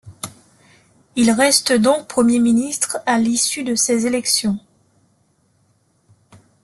Il 1.15 1.29
reste 1.29 1.73
donc 1.73 2.07
Premier 2.07 2.39
ministre 2.39 2.97
à 3.05 3.19
l'issue 3.19 3.63
de 3.63 3.75
ces 3.75 4.07
élections. 4.07 4.57